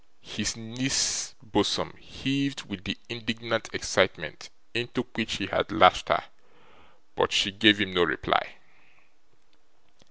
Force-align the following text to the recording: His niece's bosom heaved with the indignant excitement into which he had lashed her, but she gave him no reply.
His 0.23 0.55
niece's 0.57 1.35
bosom 1.43 1.95
heaved 1.99 2.63
with 2.65 2.85
the 2.85 2.97
indignant 3.07 3.69
excitement 3.71 4.49
into 4.73 5.03
which 5.13 5.35
he 5.35 5.45
had 5.45 5.71
lashed 5.71 6.09
her, 6.09 6.23
but 7.15 7.31
she 7.31 7.51
gave 7.51 7.77
him 7.79 7.93
no 7.93 8.01
reply. 8.03 8.55